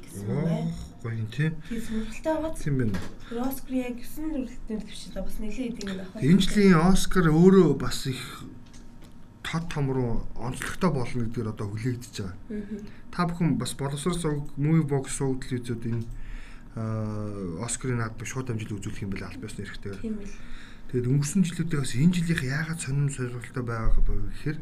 [0.00, 0.72] гэсэн байна.
[1.02, 1.50] Гоё тий.
[1.68, 2.56] Тийм сонирхолтой байгаа.
[2.56, 2.98] Тийм байна.
[3.42, 6.24] Оскар яг 9 дүрлэлтээр төвшөлтэй бас нэлээд эдийг нь авах.
[6.24, 8.22] Энэ жилийн Оскар өөрөө бас их
[9.44, 12.38] тод том руу онцлогтой болно гэдгээр одоо хүлээгдэж байгаа.
[13.12, 16.06] Та бүхэн бас боловсрол сувг, movie box сувгдл үзүүд энэ
[16.76, 20.00] Оскарын наадмыг шууд амжилт үзүүлэх юм бол аль биесны эрхтэйгээр.
[20.00, 20.30] Тийм ээ
[20.92, 24.58] Тэгээд өнгөрсөн жилүүдээ бас энэ жилийнх яагаад сонирм сонирхолтой байгаа вэ гэхээр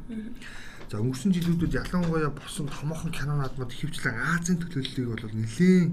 [0.87, 5.91] за өнгөрсөн жилүүдэд ялангуяа босон томоохон кинонуудад хөвчлэн Азийн төлөөллийг бол нэлээд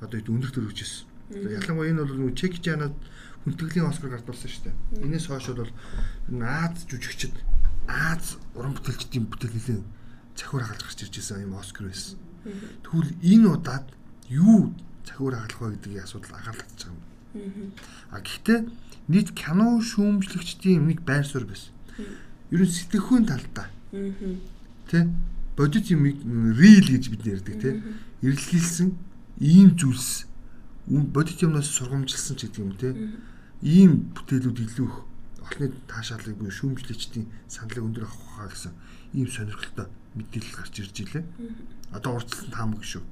[0.00, 1.04] одоо өндөр төрөж ирсэн.
[1.60, 2.96] Ялангуяа энэ бол чек жанаад
[3.44, 4.76] хүндэтгэлийн Оскар гардуулсан шүү дээ.
[5.04, 5.68] Энээс хойш бол
[6.40, 7.36] Аз жүжигчд
[7.84, 9.84] Аз уран бүтээлчдийн бүтээл нэлээд
[10.40, 12.16] захиур хагалж гарч ирж байсан юм Оскар байсан.
[12.80, 13.92] Тэгвэл энэ удаад
[14.32, 14.72] юу
[15.06, 17.72] захиур хагалах вэ гэдгийг асуудал анхаарлагдаж байгаа юм.
[18.10, 18.58] А гэхдээ
[19.08, 21.72] нийт кино шүүмжлэгчдийн нэг байр суурь байсан.
[22.50, 23.68] Ер нь сэтгэхүйн талдаа.
[24.90, 25.08] Тэ?
[25.56, 26.04] Бодит юм
[26.52, 27.82] рил гэж бид ярьдаг тэ.
[28.22, 28.94] Ирэлхийлсэн
[29.40, 30.26] ийм зүйлс
[30.86, 32.94] бодит юмнаас сургамжилсан ч гэдэг юм тэ.
[33.62, 34.96] Ийм бүтээлүүд илүү их
[35.40, 38.72] олонний таашаалыг буюу шүүмжлэгчдийн саналыг өндөр авах хаа гэсэн
[39.16, 41.24] ийм сонирхолтой мэдээлэл гарч ирж илээ.
[41.96, 43.02] Одоо урдчлан таамаг шүү.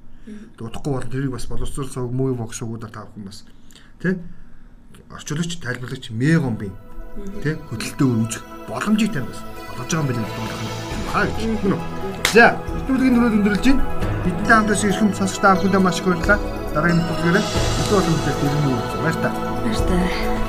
[0.59, 3.45] Удахгүй бол тэрийг бас боловсрол сувг муу бокс сувгуудаар таах юм бас.
[4.01, 4.17] Тэ?
[5.13, 6.73] орчуулагч тайлбарлагч мегомбын
[7.43, 9.39] тий хөдөлтөө үүсэх боломжийг тань бас
[9.77, 10.33] бодож байгаа юм байна л
[11.11, 11.77] хаа гэж үнэ.
[12.33, 13.83] За нэвтрүүлгийн нөрөөл өндөрлж байна.
[14.25, 16.39] Бидэнтэй хамтаас ирхэн сонсогч та бүхэндээ маш их баярлалаа.
[16.73, 17.45] Дараагийн нэвтрүүлгээрээ
[17.79, 18.77] өсвөр болон мэдээлэл үү.
[19.03, 19.29] Баяр та.
[19.63, 20.44] Баяр та.